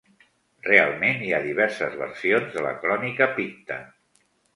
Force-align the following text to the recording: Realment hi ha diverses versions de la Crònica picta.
Realment 0.67 1.19
hi 1.25 1.27
ha 1.33 1.41
diverses 1.43 1.97
versions 1.99 2.55
de 2.55 2.63
la 2.67 2.71
Crònica 2.87 3.29
picta. 3.37 3.79